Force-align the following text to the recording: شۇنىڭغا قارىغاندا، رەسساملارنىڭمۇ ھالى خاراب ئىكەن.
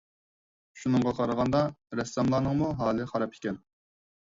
شۇنىڭغا 0.83 1.13
قارىغاندا، 1.19 1.61
رەسساملارنىڭمۇ 2.01 2.73
ھالى 2.83 3.09
خاراب 3.15 3.39
ئىكەن. 3.39 3.65